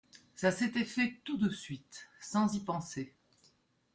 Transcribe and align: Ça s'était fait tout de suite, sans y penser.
Ça 0.33 0.49
s'était 0.49 0.83
fait 0.83 1.21
tout 1.23 1.37
de 1.37 1.51
suite, 1.51 2.07
sans 2.19 2.55
y 2.55 2.61
penser. 2.61 3.13